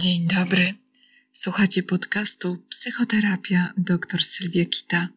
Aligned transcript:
Dzień 0.00 0.26
dobry. 0.26 0.74
Słuchacie 1.32 1.82
podcastu 1.82 2.56
Psychoterapia 2.68 3.72
dr 3.76 4.24
Sylwia 4.24 4.64
Kita. 4.64 5.08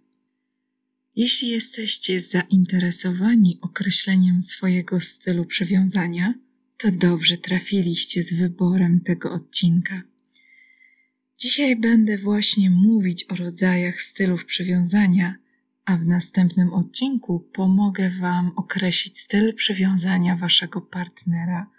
Jeśli 1.15 1.49
jesteście 1.49 2.21
zainteresowani 2.21 3.59
określeniem 3.61 4.41
swojego 4.41 4.99
stylu 4.99 5.45
przywiązania, 5.45 6.33
to 6.77 6.91
dobrze 6.91 7.37
trafiliście 7.37 8.23
z 8.23 8.33
wyborem 8.33 9.01
tego 9.01 9.31
odcinka. 9.31 10.01
Dzisiaj 11.37 11.75
będę 11.75 12.17
właśnie 12.17 12.69
mówić 12.69 13.25
o 13.29 13.35
rodzajach 13.35 14.01
stylów 14.01 14.45
przywiązania, 14.45 15.35
a 15.85 15.97
w 15.97 16.05
następnym 16.05 16.73
odcinku 16.73 17.39
pomogę 17.39 18.11
Wam 18.21 18.51
określić 18.55 19.19
styl 19.19 19.55
przywiązania 19.55 20.35
Waszego 20.37 20.81
partnera 20.81 21.69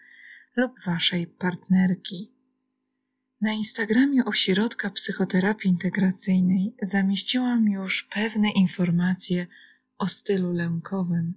lub 0.56 0.72
Waszej 0.84 1.27
partnerki. 1.27 2.31
Na 3.42 3.52
Instagramie 3.52 4.24
Ośrodka 4.24 4.91
Psychoterapii 4.91 5.70
Integracyjnej 5.70 6.74
zamieściłam 6.83 7.69
już 7.69 8.02
pewne 8.02 8.50
informacje 8.50 9.46
o 9.98 10.09
stylu 10.09 10.52
lękowym, 10.52 11.34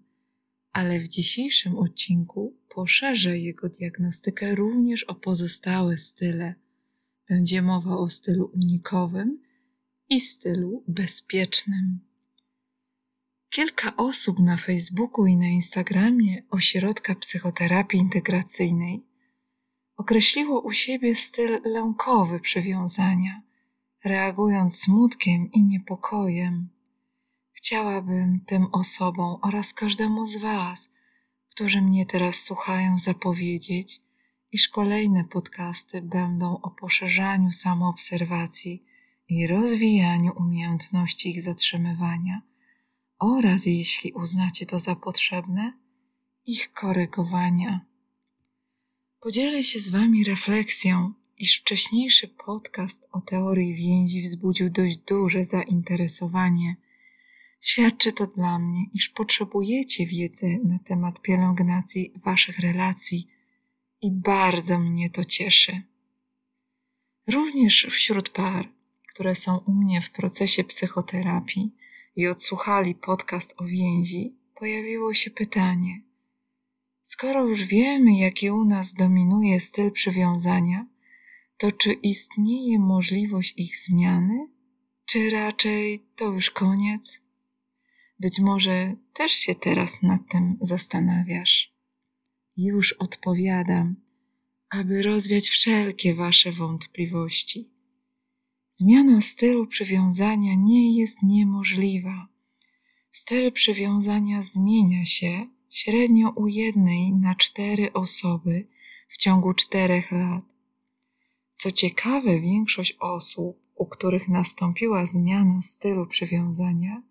ale 0.71 0.99
w 0.99 1.07
dzisiejszym 1.07 1.77
odcinku 1.77 2.57
poszerzę 2.69 3.39
jego 3.39 3.69
diagnostykę 3.69 4.55
również 4.55 5.03
o 5.03 5.15
pozostałe 5.15 5.97
style. 5.97 6.55
Będzie 7.29 7.61
mowa 7.61 7.97
o 7.97 8.09
stylu 8.09 8.51
unikowym 8.53 9.39
i 10.09 10.21
stylu 10.21 10.83
bezpiecznym. 10.87 11.99
Kilka 13.49 13.95
osób 13.97 14.39
na 14.39 14.57
Facebooku 14.57 15.25
i 15.25 15.37
na 15.37 15.47
Instagramie 15.47 16.43
Ośrodka 16.49 17.15
Psychoterapii 17.15 17.99
Integracyjnej 17.99 19.14
określiło 19.97 20.61
u 20.61 20.71
siebie 20.71 21.15
styl 21.15 21.61
lękowy 21.63 22.39
przywiązania, 22.39 23.41
reagując 24.03 24.79
smutkiem 24.79 25.51
i 25.51 25.63
niepokojem. 25.63 26.69
Chciałabym 27.51 28.39
tym 28.45 28.67
osobom 28.71 29.39
oraz 29.41 29.73
każdemu 29.73 30.25
z 30.25 30.37
Was, 30.37 30.91
którzy 31.49 31.81
mnie 31.81 32.05
teraz 32.05 32.35
słuchają, 32.35 32.97
zapowiedzieć, 32.97 34.01
iż 34.51 34.67
kolejne 34.67 35.23
podcasty 35.23 36.01
będą 36.01 36.61
o 36.61 36.69
poszerzaniu 36.69 37.51
samoobserwacji 37.51 38.85
i 39.29 39.47
rozwijaniu 39.47 40.33
umiejętności 40.37 41.29
ich 41.29 41.41
zatrzymywania 41.41 42.41
oraz, 43.19 43.65
jeśli 43.65 44.11
uznacie 44.11 44.65
to 44.65 44.79
za 44.79 44.95
potrzebne, 44.95 45.73
ich 46.45 46.73
korygowania. 46.73 47.85
Podzielę 49.25 49.63
się 49.63 49.79
z 49.79 49.89
Wami 49.89 50.23
refleksją, 50.23 51.13
iż 51.37 51.59
wcześniejszy 51.59 52.27
podcast 52.27 53.07
o 53.11 53.21
teorii 53.21 53.75
więzi 53.75 54.21
wzbudził 54.21 54.69
dość 54.69 54.97
duże 54.97 55.45
zainteresowanie. 55.45 56.75
Świadczy 57.61 58.13
to 58.13 58.27
dla 58.27 58.59
mnie, 58.59 58.85
iż 58.93 59.09
potrzebujecie 59.09 60.05
wiedzy 60.05 60.59
na 60.63 60.79
temat 60.79 61.21
pielęgnacji 61.21 62.13
Waszych 62.25 62.59
relacji 62.59 63.27
i 64.01 64.11
bardzo 64.11 64.79
mnie 64.79 65.09
to 65.09 65.25
cieszy. 65.25 65.81
Również 67.27 67.87
wśród 67.89 68.29
par, 68.29 68.69
które 69.07 69.35
są 69.35 69.57
u 69.57 69.71
mnie 69.71 70.01
w 70.01 70.11
procesie 70.11 70.63
psychoterapii 70.63 71.75
i 72.15 72.27
odsłuchali 72.27 72.95
podcast 72.95 73.53
o 73.57 73.63
więzi, 73.63 74.35
pojawiło 74.55 75.13
się 75.13 75.31
pytanie– 75.31 76.01
Skoro 77.07 77.45
już 77.45 77.63
wiemy, 77.63 78.17
jaki 78.17 78.51
u 78.51 78.65
nas 78.65 78.93
dominuje 78.93 79.59
styl 79.59 79.91
przywiązania, 79.91 80.87
to 81.57 81.71
czy 81.71 81.93
istnieje 81.93 82.79
możliwość 82.79 83.53
ich 83.57 83.77
zmiany, 83.77 84.47
czy 85.05 85.29
raczej 85.29 86.05
to 86.15 86.25
już 86.25 86.51
koniec? 86.51 87.21
Być 88.19 88.39
może 88.39 88.95
też 89.13 89.31
się 89.31 89.55
teraz 89.55 90.01
nad 90.01 90.21
tym 90.31 90.57
zastanawiasz. 90.61 91.73
Już 92.57 92.93
odpowiadam, 92.93 93.95
aby 94.69 95.03
rozwiać 95.03 95.49
wszelkie 95.49 96.15
Wasze 96.15 96.51
wątpliwości. 96.51 97.69
Zmiana 98.71 99.21
stylu 99.21 99.67
przywiązania 99.67 100.55
nie 100.55 100.99
jest 100.99 101.17
niemożliwa. 101.23 102.27
Styl 103.11 103.51
przywiązania 103.51 104.43
zmienia 104.43 105.05
się 105.05 105.54
średnio 105.75 106.29
u 106.29 106.47
jednej 106.47 107.13
na 107.13 107.35
cztery 107.35 107.93
osoby 107.93 108.67
w 109.07 109.17
ciągu 109.17 109.53
czterech 109.53 110.11
lat. 110.11 110.43
Co 111.55 111.71
ciekawe, 111.71 112.39
większość 112.39 112.97
osób, 112.99 113.59
u 113.75 113.85
których 113.85 114.27
nastąpiła 114.27 115.05
zmiana 115.05 115.61
stylu 115.61 116.07
przywiązania, 116.07 117.03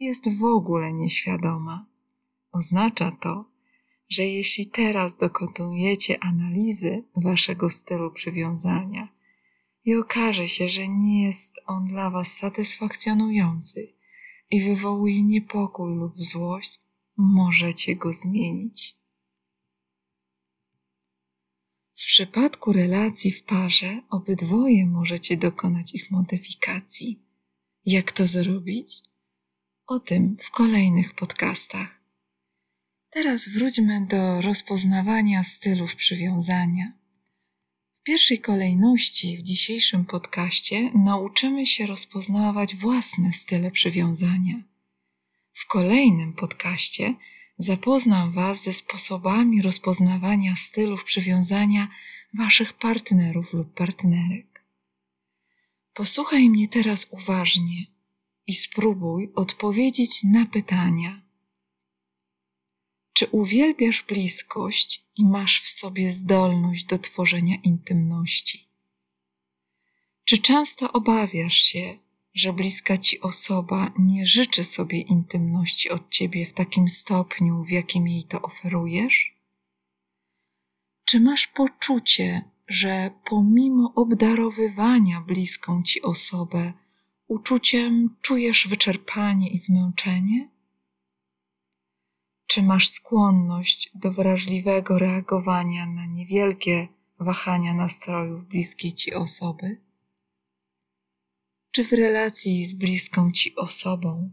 jest 0.00 0.38
w 0.38 0.44
ogóle 0.44 0.92
nieświadoma. 0.92 1.86
Oznacza 2.52 3.10
to, 3.20 3.44
że 4.08 4.26
jeśli 4.26 4.66
teraz 4.66 5.16
dokonujecie 5.16 6.24
analizy 6.24 7.04
waszego 7.16 7.70
stylu 7.70 8.10
przywiązania 8.10 9.08
i 9.84 9.94
okaże 9.94 10.48
się, 10.48 10.68
że 10.68 10.88
nie 10.88 11.26
jest 11.26 11.54
on 11.66 11.86
dla 11.86 12.10
was 12.10 12.32
satysfakcjonujący 12.36 13.92
i 14.50 14.64
wywołuje 14.64 15.22
niepokój 15.22 15.96
lub 15.96 16.12
złość, 16.16 16.82
możecie 17.16 17.96
go 17.96 18.12
zmienić. 18.12 18.96
W 21.94 22.04
przypadku 22.04 22.72
relacji 22.72 23.32
w 23.32 23.44
parze 23.44 24.02
obydwoje 24.10 24.86
możecie 24.86 25.36
dokonać 25.36 25.94
ich 25.94 26.10
modyfikacji. 26.10 27.22
Jak 27.84 28.12
to 28.12 28.26
zrobić? 28.26 29.02
O 29.86 30.00
tym 30.00 30.36
w 30.40 30.50
kolejnych 30.50 31.14
podcastach. 31.14 32.02
Teraz 33.10 33.48
wróćmy 33.48 34.06
do 34.06 34.40
rozpoznawania 34.40 35.44
stylów 35.44 35.96
przywiązania. 35.96 36.92
W 37.94 38.02
pierwszej 38.02 38.40
kolejności 38.40 39.38
w 39.38 39.42
dzisiejszym 39.42 40.04
podcaście 40.04 40.90
nauczymy 40.94 41.66
się 41.66 41.86
rozpoznawać 41.86 42.76
własne 42.76 43.32
style 43.32 43.70
przywiązania. 43.70 44.71
W 45.52 45.66
kolejnym 45.66 46.32
podcaście 46.32 47.14
zapoznam 47.58 48.32
Was 48.32 48.62
ze 48.62 48.72
sposobami 48.72 49.62
rozpoznawania 49.62 50.56
stylów 50.56 51.04
przywiązania 51.04 51.88
Waszych 52.34 52.72
partnerów 52.72 53.52
lub 53.52 53.74
partnerek. 53.74 54.64
Posłuchaj 55.94 56.50
mnie 56.50 56.68
teraz 56.68 57.08
uważnie 57.10 57.86
i 58.46 58.54
spróbuj 58.54 59.32
odpowiedzieć 59.34 60.24
na 60.24 60.46
pytania. 60.46 61.22
Czy 63.12 63.26
uwielbiasz 63.26 64.02
bliskość 64.02 65.04
i 65.16 65.24
masz 65.24 65.60
w 65.60 65.68
sobie 65.68 66.12
zdolność 66.12 66.84
do 66.84 66.98
tworzenia 66.98 67.56
intymności? 67.62 68.68
Czy 70.24 70.38
często 70.38 70.92
obawiasz 70.92 71.56
się, 71.56 71.98
że 72.34 72.52
bliska 72.52 72.98
ci 72.98 73.20
osoba 73.20 73.92
nie 73.98 74.26
życzy 74.26 74.64
sobie 74.64 75.00
intymności 75.00 75.90
od 75.90 76.10
ciebie 76.10 76.46
w 76.46 76.52
takim 76.52 76.88
stopniu, 76.88 77.64
w 77.64 77.70
jakim 77.70 78.08
jej 78.08 78.24
to 78.24 78.42
oferujesz? 78.42 79.36
Czy 81.04 81.20
masz 81.20 81.46
poczucie, 81.46 82.50
że 82.68 83.10
pomimo 83.30 83.92
obdarowywania 83.94 85.20
bliską 85.20 85.82
ci 85.82 86.02
osobę, 86.02 86.72
uczuciem 87.28 88.16
czujesz 88.22 88.68
wyczerpanie 88.68 89.50
i 89.50 89.58
zmęczenie? 89.58 90.48
Czy 92.46 92.62
masz 92.62 92.88
skłonność 92.88 93.90
do 93.94 94.12
wrażliwego 94.12 94.98
reagowania 94.98 95.86
na 95.86 96.06
niewielkie 96.06 96.88
wahania 97.18 97.74
nastrojów 97.74 98.44
bliskiej 98.48 98.92
ci 98.92 99.14
osoby? 99.14 99.91
Czy 101.72 101.84
w 101.84 101.92
relacji 101.92 102.66
z 102.66 102.74
bliską 102.74 103.32
ci 103.32 103.56
osobą, 103.56 104.30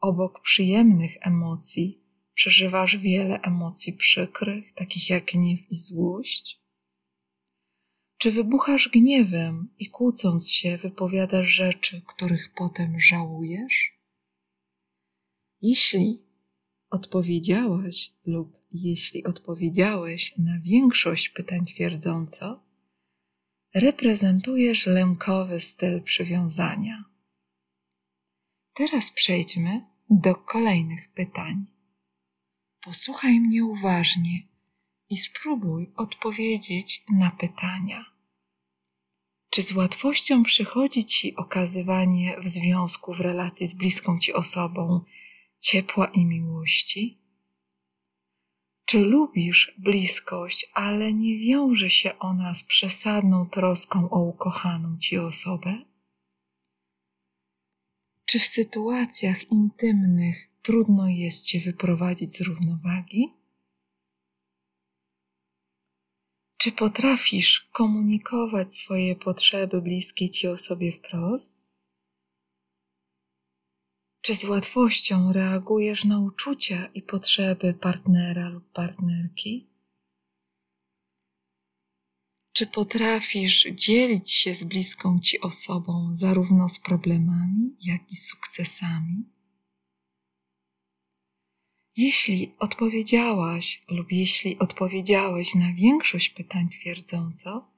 obok 0.00 0.40
przyjemnych 0.40 1.16
emocji, 1.20 2.02
przeżywasz 2.34 2.96
wiele 2.96 3.40
emocji 3.40 3.92
przykrych, 3.92 4.74
takich 4.74 5.10
jak 5.10 5.24
gniew 5.24 5.60
i 5.70 5.76
złość? 5.76 6.60
Czy 8.18 8.30
wybuchasz 8.30 8.88
gniewem 8.88 9.68
i 9.78 9.90
kłócąc 9.90 10.50
się 10.50 10.76
wypowiadasz 10.76 11.46
rzeczy, 11.46 12.02
których 12.06 12.52
potem 12.56 13.00
żałujesz? 13.00 13.98
Jeśli 15.60 16.22
odpowiedziałaś 16.90 18.12
lub 18.26 18.62
jeśli 18.70 19.24
odpowiedziałeś 19.24 20.38
na 20.38 20.60
większość 20.60 21.28
pytań 21.28 21.64
twierdząco, 21.64 22.61
reprezentujesz 23.74 24.86
lękowy 24.86 25.60
styl 25.60 26.02
przywiązania. 26.02 27.04
Teraz 28.74 29.10
przejdźmy 29.10 29.86
do 30.10 30.34
kolejnych 30.34 31.12
pytań. 31.12 31.66
Posłuchaj 32.84 33.40
mnie 33.40 33.64
uważnie 33.64 34.48
i 35.08 35.18
spróbuj 35.18 35.92
odpowiedzieć 35.96 37.04
na 37.10 37.30
pytania. 37.30 38.04
Czy 39.50 39.62
z 39.62 39.72
łatwością 39.72 40.42
przychodzi 40.42 41.04
ci 41.04 41.36
okazywanie 41.36 42.36
w 42.40 42.48
związku, 42.48 43.14
w 43.14 43.20
relacji 43.20 43.66
z 43.66 43.74
bliską 43.74 44.18
ci 44.18 44.32
osobą 44.32 45.04
ciepła 45.60 46.06
i 46.06 46.24
miłości? 46.24 47.21
Czy 48.92 49.04
lubisz 49.04 49.74
bliskość, 49.78 50.70
ale 50.74 51.12
nie 51.12 51.38
wiąże 51.38 51.90
się 51.90 52.18
ona 52.18 52.54
z 52.54 52.64
przesadną 52.64 53.48
troską 53.50 54.10
o 54.10 54.20
ukochaną 54.20 54.98
ci 54.98 55.18
osobę? 55.18 55.78
Czy 58.24 58.38
w 58.38 58.42
sytuacjach 58.44 59.50
intymnych 59.50 60.48
trudno 60.62 61.08
jest 61.08 61.46
cię 61.46 61.60
wyprowadzić 61.60 62.36
z 62.36 62.40
równowagi? 62.40 63.32
Czy 66.56 66.72
potrafisz 66.72 67.68
komunikować 67.72 68.74
swoje 68.74 69.16
potrzeby 69.16 69.82
bliskiej 69.82 70.30
ci 70.30 70.48
osobie 70.48 70.92
wprost? 70.92 71.61
Czy 74.22 74.34
z 74.34 74.44
łatwością 74.44 75.32
reagujesz 75.32 76.04
na 76.04 76.20
uczucia 76.20 76.86
i 76.94 77.02
potrzeby 77.02 77.74
partnera 77.74 78.48
lub 78.48 78.72
partnerki? 78.72 79.68
Czy 82.52 82.66
potrafisz 82.66 83.66
dzielić 83.74 84.32
się 84.32 84.54
z 84.54 84.64
bliską 84.64 85.20
ci 85.20 85.40
osobą 85.40 86.08
zarówno 86.12 86.68
z 86.68 86.78
problemami, 86.78 87.76
jak 87.80 88.12
i 88.12 88.16
sukcesami? 88.16 89.24
Jeśli 91.96 92.54
odpowiedziałaś 92.58 93.84
lub 93.88 94.12
jeśli 94.12 94.58
odpowiedziałeś 94.58 95.54
na 95.54 95.74
większość 95.74 96.28
pytań 96.28 96.68
twierdząco, 96.68 97.70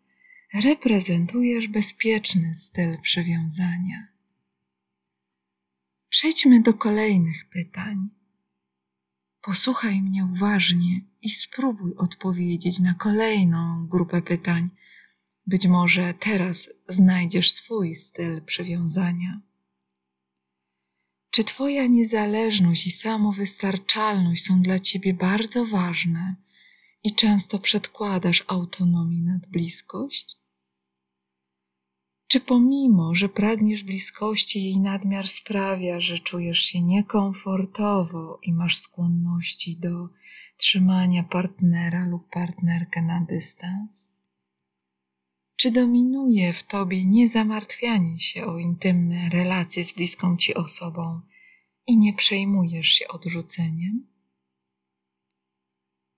reprezentujesz 0.55 1.69
bezpieczny 1.69 2.55
styl 2.55 3.01
przywiązania. 3.03 4.14
Przejdźmy 6.15 6.63
do 6.63 6.75
kolejnych 6.75 7.49
pytań. 7.49 8.09
Posłuchaj 9.43 10.03
mnie 10.03 10.25
uważnie 10.25 11.01
i 11.23 11.31
spróbuj 11.31 11.95
odpowiedzieć 11.97 12.81
na 12.81 12.95
kolejną 12.95 13.87
grupę 13.87 14.23
pytań. 14.23 14.71
Być 15.47 15.67
może 15.67 16.15
teraz 16.15 16.71
znajdziesz 16.89 17.53
swój 17.53 17.95
styl 17.95 18.43
przywiązania. 18.45 19.41
Czy 21.31 21.45
Twoja 21.45 21.87
niezależność 21.87 22.87
i 22.87 22.91
samowystarczalność 22.91 24.45
są 24.45 24.63
dla 24.63 24.79
Ciebie 24.79 25.15
bardzo 25.15 25.67
ważne 25.67 26.37
i 27.05 27.15
często 27.15 27.59
przedkładasz 27.59 28.45
autonomii 28.49 29.23
nad 29.23 29.47
bliskość? 29.47 30.44
Czy 32.35 32.41
pomimo, 32.41 33.15
że 33.15 33.29
pragniesz 33.29 33.83
bliskości, 33.83 34.65
jej 34.65 34.81
nadmiar 34.81 35.29
sprawia, 35.29 36.01
że 36.01 36.19
czujesz 36.19 36.59
się 36.59 36.83
niekomfortowo 36.83 38.39
i 38.43 38.53
masz 38.53 38.77
skłonności 38.77 39.77
do 39.81 40.09
trzymania 40.57 41.23
partnera 41.23 42.07
lub 42.07 42.29
partnerkę 42.31 43.03
na 43.03 43.21
dystans? 43.21 44.13
Czy 45.57 45.71
dominuje 45.71 46.53
w 46.53 46.63
tobie 46.67 47.07
niezamartwianie 47.07 48.19
się 48.19 48.45
o 48.47 48.59
intymne 48.59 49.29
relacje 49.29 49.85
z 49.85 49.93
bliską 49.93 50.37
ci 50.37 50.55
osobą 50.55 51.21
i 51.87 51.97
nie 51.97 52.15
przejmujesz 52.15 52.89
się 52.89 53.09
odrzuceniem? 53.09 54.07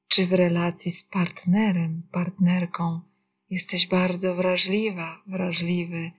Czy 0.08 0.26
w 0.26 0.32
relacji 0.32 0.92
z 0.92 1.04
partnerem, 1.04 2.02
partnerką 2.12 3.00
jesteś 3.50 3.86
bardzo 3.86 4.34
wrażliwa, 4.34 5.22
wrażliwy 5.26 6.10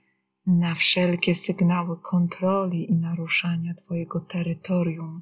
na 0.45 0.75
wszelkie 0.75 1.35
sygnały 1.35 2.01
kontroli 2.01 2.91
i 2.91 2.95
naruszania 2.95 3.74
Twojego 3.74 4.19
terytorium 4.19 5.21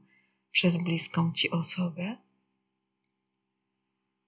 przez 0.51 0.77
bliską 0.77 1.31
Ci 1.31 1.51
osobę? 1.51 2.17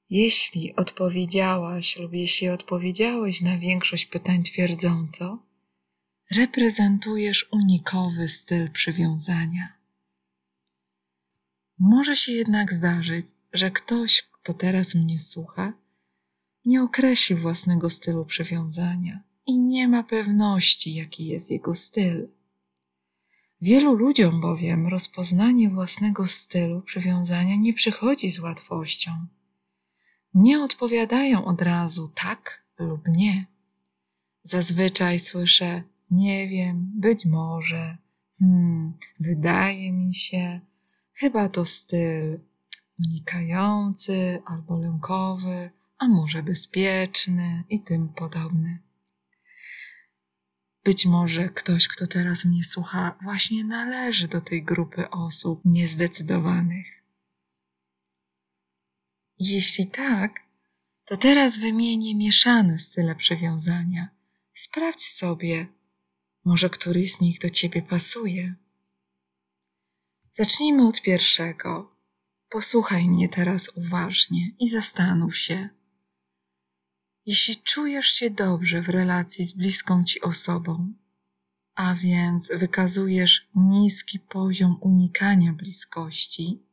Jeśli 0.09 0.75
odpowiedziałaś 0.75 1.99
lub 1.99 2.13
jeśli 2.13 2.49
odpowiedziałeś 2.49 3.41
na 3.41 3.57
większość 3.57 4.05
pytań 4.05 4.43
twierdząco, 4.43 5.43
reprezentujesz 6.31 7.47
unikowy 7.51 8.29
styl 8.29 8.71
przywiązania. 8.71 9.73
Może 11.79 12.15
się 12.15 12.31
jednak 12.31 12.73
zdarzyć, 12.73 13.25
że 13.53 13.71
ktoś, 13.71 14.21
kto 14.21 14.53
teraz 14.53 14.95
mnie 14.95 15.19
słucha, 15.19 15.73
nie 16.67 16.83
określi 16.83 17.35
własnego 17.35 17.89
stylu 17.89 18.25
przywiązania 18.25 19.23
i 19.45 19.57
nie 19.59 19.87
ma 19.87 20.03
pewności, 20.03 20.95
jaki 20.95 21.25
jest 21.25 21.51
jego 21.51 21.75
styl. 21.75 22.27
Wielu 23.61 23.93
ludziom 23.93 24.41
bowiem 24.41 24.87
rozpoznanie 24.87 25.69
własnego 25.69 26.27
stylu 26.27 26.81
przywiązania 26.81 27.55
nie 27.55 27.73
przychodzi 27.73 28.31
z 28.31 28.39
łatwością 28.39 29.11
nie 30.37 30.63
odpowiadają 30.63 31.45
od 31.45 31.61
razu 31.61 32.11
tak 32.15 32.63
lub 32.79 33.01
nie. 33.07 33.45
Zazwyczaj 34.43 35.19
słyszę 35.19 35.83
nie 36.11 36.47
wiem, 36.47 36.91
być 36.95 37.25
może, 37.25 37.97
hmm, 38.39 38.93
wydaje 39.19 39.91
mi 39.91 40.15
się, 40.15 40.59
chyba 41.13 41.49
to 41.49 41.65
styl 41.65 42.39
unikający 42.99 44.41
albo 44.45 44.77
lękowy, 44.77 45.69
a 45.97 46.07
może 46.07 46.43
bezpieczny 46.43 47.63
i 47.69 47.83
tym 47.83 48.09
podobny. 48.09 48.79
Być 50.83 51.05
może 51.05 51.49
ktoś, 51.49 51.87
kto 51.87 52.07
teraz 52.07 52.45
mnie 52.45 52.63
słucha, 52.63 53.17
właśnie 53.23 53.63
należy 53.63 54.27
do 54.27 54.41
tej 54.41 54.63
grupy 54.63 55.09
osób 55.09 55.61
niezdecydowanych. 55.65 56.87
Jeśli 59.39 59.87
tak, 59.87 60.39
to 61.05 61.17
teraz 61.17 61.57
wymienię 61.57 62.15
mieszane 62.15 62.79
style 62.79 63.15
przywiązania. 63.15 64.09
Sprawdź 64.53 65.01
sobie, 65.01 65.67
może 66.45 66.69
któryś 66.69 67.13
z 67.13 67.21
nich 67.21 67.39
do 67.39 67.49
ciebie 67.49 67.81
pasuje. 67.81 68.55
Zacznijmy 70.33 70.87
od 70.87 71.01
pierwszego. 71.01 71.95
Posłuchaj 72.49 73.09
mnie 73.09 73.29
teraz 73.29 73.69
uważnie 73.75 74.51
i 74.59 74.69
zastanów 74.69 75.37
się. 75.37 75.76
Jeśli 77.27 77.55
czujesz 77.55 78.07
się 78.07 78.29
dobrze 78.29 78.81
w 78.81 78.89
relacji 78.89 79.45
z 79.45 79.53
bliską 79.53 80.03
ci 80.03 80.21
osobą, 80.21 80.93
a 81.75 81.95
więc 81.95 82.51
wykazujesz 82.55 83.47
niski 83.55 84.19
poziom 84.19 84.77
unikania 84.81 85.53
bliskości, 85.53 86.63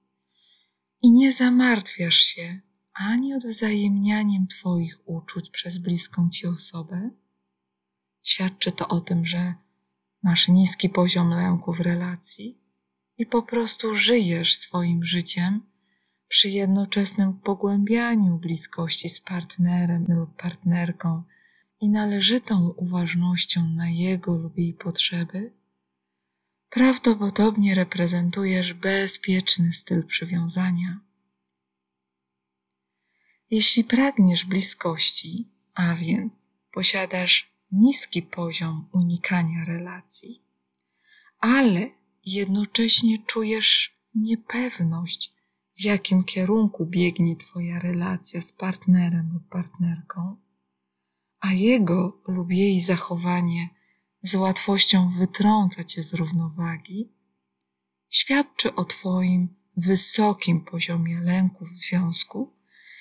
i 1.02 1.10
nie 1.10 1.32
zamartwiasz 1.32 2.16
się 2.16 2.60
ani 2.92 3.34
odwzajemnianiem 3.34 4.46
Twoich 4.46 5.08
uczuć 5.08 5.50
przez 5.50 5.78
bliską 5.78 6.30
Ci 6.30 6.46
osobę, 6.46 7.10
świadczy 8.22 8.72
to 8.72 8.88
o 8.88 9.00
tym, 9.00 9.26
że 9.26 9.54
masz 10.22 10.48
niski 10.48 10.88
poziom 10.88 11.30
lęku 11.30 11.72
w 11.72 11.80
relacji 11.80 12.58
i 13.18 13.26
po 13.26 13.42
prostu 13.42 13.94
żyjesz 13.94 14.56
swoim 14.56 15.04
życiem 15.04 15.73
przy 16.28 16.48
jednoczesnym 16.48 17.40
pogłębianiu 17.40 18.38
bliskości 18.38 19.08
z 19.08 19.20
partnerem 19.20 20.06
lub 20.08 20.36
partnerką 20.36 21.22
i 21.80 21.88
należytą 21.88 22.68
uważnością 22.68 23.68
na 23.68 23.88
jego 23.88 24.32
lub 24.36 24.58
jej 24.58 24.74
potrzeby 24.74 25.52
prawdopodobnie 26.74 27.74
reprezentujesz 27.74 28.72
bezpieczny 28.72 29.72
styl 29.72 30.06
przywiązania. 30.06 31.00
Jeśli 33.50 33.84
pragniesz 33.84 34.44
bliskości, 34.44 35.48
a 35.74 35.94
więc 35.94 36.32
posiadasz 36.72 37.52
niski 37.72 38.22
poziom 38.22 38.88
unikania 38.92 39.64
relacji, 39.64 40.42
ale 41.38 41.90
jednocześnie 42.26 43.18
czujesz 43.26 43.98
niepewność, 44.14 45.32
w 45.78 45.84
jakim 45.84 46.24
kierunku 46.24 46.86
biegnie 46.86 47.36
Twoja 47.36 47.78
relacja 47.78 48.40
z 48.40 48.52
partnerem 48.52 49.30
lub 49.32 49.48
partnerką, 49.48 50.36
a 51.40 51.52
jego 51.52 52.22
lub 52.28 52.50
jej 52.50 52.80
zachowanie 52.80 53.68
z 54.22 54.34
łatwością 54.34 55.10
wytrąca 55.18 55.84
cię 55.84 56.02
z 56.02 56.14
równowagi, 56.14 57.12
świadczy 58.10 58.74
o 58.74 58.84
Twoim 58.84 59.48
wysokim 59.76 60.60
poziomie 60.60 61.20
lęku 61.20 61.66
w 61.66 61.76
związku 61.76 62.52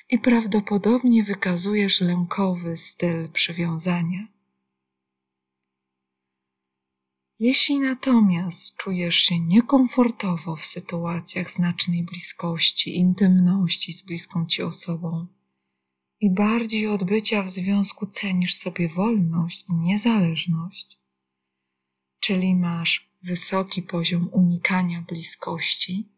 i 0.09 0.19
prawdopodobnie 0.19 1.23
wykazujesz 1.23 2.01
lękowy 2.01 2.77
styl 2.77 3.29
przywiązania. 3.31 4.32
Jeśli 7.39 7.79
natomiast 7.79 8.75
czujesz 8.75 9.15
się 9.15 9.39
niekomfortowo 9.39 10.55
w 10.55 10.65
sytuacjach 10.65 11.51
znacznej 11.51 12.03
bliskości, 12.03 12.97
intymności 12.97 13.93
z 13.93 14.01
bliską 14.01 14.45
ci 14.45 14.63
osobą, 14.63 15.27
i 16.19 16.29
bardziej 16.29 16.87
od 16.87 17.03
bycia 17.03 17.43
w 17.43 17.49
związku 17.49 18.07
cenisz 18.07 18.55
sobie 18.55 18.89
wolność 18.89 19.65
i 19.69 19.75
niezależność, 19.75 20.99
czyli 22.19 22.55
masz 22.55 23.11
wysoki 23.23 23.81
poziom 23.81 24.29
unikania 24.31 25.01
bliskości 25.01 26.09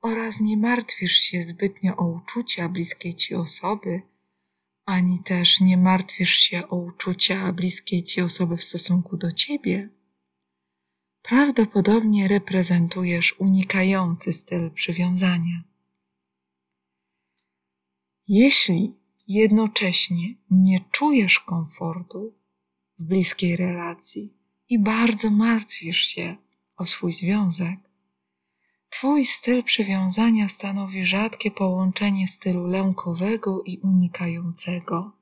oraz 0.00 0.40
nie 0.40 0.56
martwisz 0.56 1.18
się 1.18 1.42
zbytnio 1.42 1.96
o 1.96 2.04
uczucia 2.04 2.68
bliskiej 2.68 3.14
ci 3.14 3.34
osoby, 3.34 4.02
ani 4.84 5.22
też 5.22 5.60
nie 5.60 5.76
martwisz 5.76 6.34
się 6.34 6.68
o 6.68 6.76
uczucia 6.76 7.52
bliskiej 7.52 8.02
ci 8.02 8.20
osoby 8.20 8.56
w 8.56 8.64
stosunku 8.64 9.16
do 9.16 9.32
ciebie, 9.32 9.99
prawdopodobnie 11.30 12.28
reprezentujesz 12.28 13.34
unikający 13.38 14.32
styl 14.32 14.70
przywiązania. 14.70 15.62
Jeśli 18.28 18.96
jednocześnie 19.28 20.34
nie 20.50 20.80
czujesz 20.90 21.40
komfortu 21.40 22.34
w 22.98 23.04
bliskiej 23.04 23.56
relacji 23.56 24.34
i 24.68 24.78
bardzo 24.78 25.30
martwisz 25.30 26.00
się 26.00 26.36
o 26.76 26.86
swój 26.86 27.12
związek, 27.12 27.78
Twój 28.88 29.26
styl 29.26 29.64
przywiązania 29.64 30.48
stanowi 30.48 31.04
rzadkie 31.04 31.50
połączenie 31.50 32.28
stylu 32.28 32.66
lękowego 32.66 33.62
i 33.62 33.78
unikającego. 33.78 35.19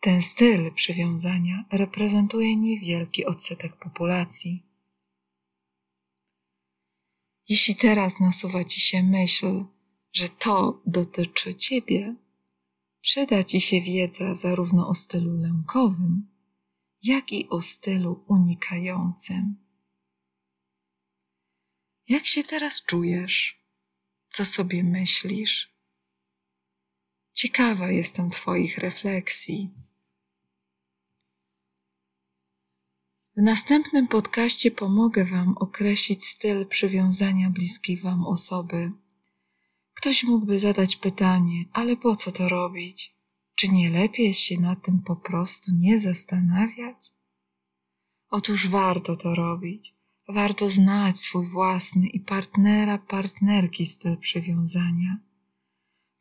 Ten 0.00 0.22
styl 0.22 0.72
przywiązania 0.74 1.64
reprezentuje 1.72 2.56
niewielki 2.56 3.26
odsetek 3.26 3.76
populacji. 3.76 4.62
Jeśli 7.48 7.76
teraz 7.76 8.20
nasuwa 8.20 8.64
ci 8.64 8.80
się 8.80 9.02
myśl, 9.02 9.64
że 10.12 10.28
to 10.28 10.82
dotyczy 10.86 11.54
ciebie, 11.54 12.16
przyda 13.00 13.44
ci 13.44 13.60
się 13.60 13.80
wiedza 13.80 14.34
zarówno 14.34 14.88
o 14.88 14.94
stylu 14.94 15.40
lękowym, 15.40 16.28
jak 17.02 17.32
i 17.32 17.48
o 17.48 17.62
stylu 17.62 18.24
unikającym. 18.28 19.56
Jak 22.08 22.26
się 22.26 22.44
teraz 22.44 22.84
czujesz? 22.84 23.64
Co 24.30 24.44
sobie 24.44 24.84
myślisz? 24.84 25.68
Ciekawa 27.32 27.90
jestem 27.90 28.30
Twoich 28.30 28.78
refleksji. 28.78 29.87
W 33.38 33.42
następnym 33.42 34.08
podcaście 34.08 34.70
pomogę 34.70 35.24
Wam 35.24 35.54
określić 35.56 36.24
styl 36.24 36.66
przywiązania 36.66 37.50
bliskiej 37.50 37.96
Wam 37.96 38.26
osoby. 38.26 38.92
Ktoś 39.94 40.24
mógłby 40.24 40.60
zadać 40.60 40.96
pytanie, 40.96 41.64
ale 41.72 41.96
po 41.96 42.16
co 42.16 42.32
to 42.32 42.48
robić? 42.48 43.14
Czy 43.54 43.68
nie 43.68 43.90
lepiej 43.90 44.34
się 44.34 44.60
na 44.60 44.76
tym 44.76 45.02
po 45.02 45.16
prostu 45.16 45.72
nie 45.74 46.00
zastanawiać? 46.00 47.12
Otóż 48.30 48.68
warto 48.68 49.16
to 49.16 49.34
robić. 49.34 49.94
Warto 50.28 50.70
znać 50.70 51.18
swój 51.18 51.46
własny 51.46 52.06
i 52.06 52.20
partnera, 52.20 52.98
partnerki 52.98 53.86
styl 53.86 54.16
przywiązania. 54.16 55.16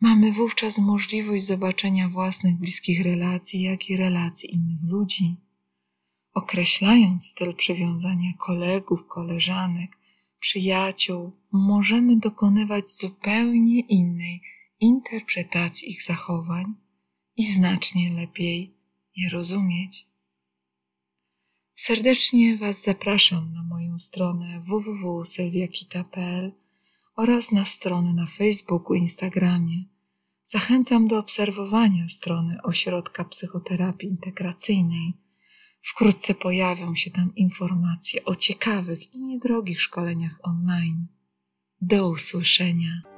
Mamy 0.02 0.32
wówczas 0.32 0.78
możliwość 0.78 1.44
zobaczenia 1.46 2.10
własnych 2.10 2.58
bliskich 2.58 3.04
relacji, 3.04 3.62
jak 3.62 3.90
i 3.90 3.98
relacji 3.98 4.56
innych 4.56 4.84
ludzi. 4.84 5.47
Określając 6.41 7.27
styl 7.27 7.56
przywiązania 7.56 8.34
kolegów, 8.38 9.08
koleżanek, 9.08 9.98
przyjaciół, 10.39 11.32
możemy 11.51 12.17
dokonywać 12.17 12.89
zupełnie 12.89 13.79
innej 13.79 14.41
interpretacji 14.79 15.91
ich 15.91 16.03
zachowań 16.03 16.75
i 17.38 17.46
znacznie 17.46 18.13
lepiej 18.13 18.74
je 19.15 19.29
rozumieć. 19.29 20.06
Serdecznie 21.75 22.58
Was 22.58 22.84
zapraszam 22.84 23.53
na 23.53 23.63
moją 23.63 24.00
stronę 24.00 24.62
www.sylwiakita.pl 24.62 26.51
oraz 27.15 27.51
na 27.51 27.65
stronę 27.65 28.13
na 28.13 28.27
Facebooku 28.27 28.94
i 28.94 29.00
Instagramie. 29.00 29.84
Zachęcam 30.46 31.08
do 31.08 31.20
obserwowania 31.20 32.10
strony 32.10 32.58
Ośrodka 32.63 33.25
Psychoterapii 33.25 34.10
Integracyjnej. 34.10 35.26
Wkrótce 35.89 36.34
pojawią 36.36 36.96
się 36.96 37.12
tam 37.12 37.36
informacje 37.36 38.25
o 38.25 38.36
ciekawych 38.36 39.13
i 39.13 39.22
niedrogich 39.22 39.82
szkoleniach 39.82 40.39
online. 40.44 41.08
Do 41.82 42.10
usłyszenia. 42.10 43.17